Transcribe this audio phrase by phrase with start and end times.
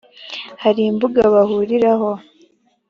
[0.63, 2.09] hari imbuga bahuriraho.